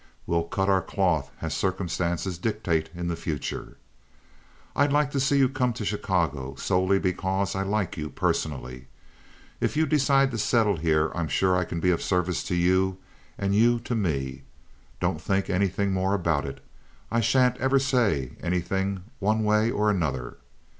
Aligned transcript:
We'll 0.25 0.45
cut 0.45 0.67
our 0.67 0.81
cloth 0.81 1.29
as 1.43 1.53
circumstances 1.53 2.39
dictate 2.39 2.89
in 2.95 3.07
the 3.07 3.15
future. 3.15 3.77
I'd 4.75 4.91
like 4.91 5.11
to 5.11 5.19
see 5.19 5.37
you 5.37 5.47
come 5.47 5.73
to 5.73 5.85
Chicago, 5.85 6.55
solely 6.55 6.97
because 6.97 7.53
I 7.53 7.61
like 7.61 7.97
you 7.97 8.09
personally. 8.09 8.87
If 9.59 9.77
you 9.77 9.85
decide 9.85 10.31
to 10.31 10.39
settle 10.39 10.77
here 10.77 11.11
I'm 11.13 11.27
sure 11.27 11.55
I 11.55 11.65
can 11.65 11.79
be 11.79 11.91
of 11.91 12.01
service 12.01 12.43
to 12.45 12.55
you 12.55 12.97
and 13.37 13.53
you 13.53 13.77
to 13.81 13.93
me. 13.93 14.41
Don't 14.99 15.21
think 15.21 15.51
anything 15.51 15.93
more 15.93 16.15
about 16.15 16.47
it; 16.47 16.63
I 17.11 17.19
sha'n't 17.21 17.57
ever 17.57 17.77
say 17.77 18.31
anything 18.41 19.03
one 19.19 19.43
way 19.43 19.69
or 19.69 19.91
another. 19.91 20.37